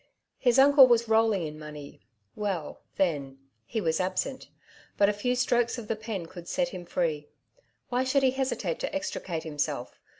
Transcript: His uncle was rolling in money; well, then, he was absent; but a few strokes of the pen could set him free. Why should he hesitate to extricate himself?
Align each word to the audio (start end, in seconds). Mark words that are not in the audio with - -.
His 0.39 0.57
uncle 0.57 0.87
was 0.87 1.07
rolling 1.07 1.45
in 1.45 1.59
money; 1.59 2.01
well, 2.35 2.81
then, 2.95 3.37
he 3.67 3.79
was 3.79 3.99
absent; 3.99 4.47
but 4.97 5.09
a 5.09 5.13
few 5.13 5.35
strokes 5.35 5.77
of 5.77 5.87
the 5.87 5.95
pen 5.95 6.25
could 6.25 6.47
set 6.47 6.69
him 6.69 6.85
free. 6.87 7.27
Why 7.89 8.03
should 8.03 8.23
he 8.23 8.31
hesitate 8.31 8.79
to 8.79 8.95
extricate 8.95 9.43
himself? 9.43 9.99